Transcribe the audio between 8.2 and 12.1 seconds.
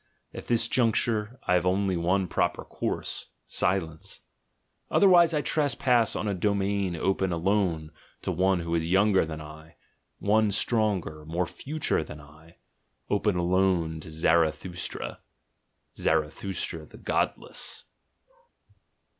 to one who is younger than I, one stronger, more "future"